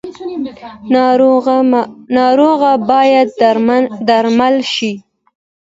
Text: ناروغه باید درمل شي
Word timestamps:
ناروغه 2.17 2.71
باید 2.89 3.27
درمل 4.07 4.55
شي 4.73 4.93